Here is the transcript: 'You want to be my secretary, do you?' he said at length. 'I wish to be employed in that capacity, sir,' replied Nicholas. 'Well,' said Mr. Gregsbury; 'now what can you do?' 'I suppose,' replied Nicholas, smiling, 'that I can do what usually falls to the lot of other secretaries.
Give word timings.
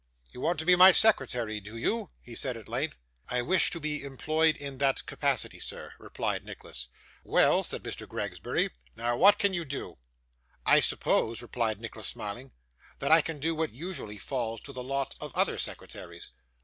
'You 0.31 0.41
want 0.41 0.57
to 0.57 0.65
be 0.65 0.75
my 0.75 0.91
secretary, 0.91 1.59
do 1.59 1.77
you?' 1.77 2.09
he 2.23 2.33
said 2.33 2.57
at 2.57 2.67
length. 2.67 2.97
'I 3.29 3.43
wish 3.43 3.69
to 3.69 3.79
be 3.79 4.01
employed 4.01 4.55
in 4.55 4.79
that 4.79 5.05
capacity, 5.05 5.59
sir,' 5.59 5.93
replied 5.99 6.43
Nicholas. 6.43 6.87
'Well,' 7.23 7.61
said 7.61 7.83
Mr. 7.83 8.07
Gregsbury; 8.07 8.71
'now 8.95 9.15
what 9.17 9.37
can 9.37 9.53
you 9.53 9.63
do?' 9.63 9.99
'I 10.65 10.79
suppose,' 10.79 11.43
replied 11.43 11.79
Nicholas, 11.79 12.07
smiling, 12.07 12.51
'that 12.97 13.11
I 13.11 13.21
can 13.21 13.39
do 13.39 13.53
what 13.53 13.73
usually 13.73 14.17
falls 14.17 14.59
to 14.61 14.73
the 14.73 14.83
lot 14.83 15.13
of 15.21 15.35
other 15.35 15.59
secretaries. 15.59 16.31